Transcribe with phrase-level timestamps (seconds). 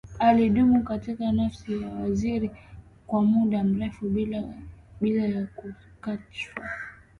[0.19, 2.51] Alidumu katika nafasi ya uwaziri
[3.07, 4.09] kwa muda mrefu
[4.99, 5.47] bila ya
[6.01, 6.69] kashfa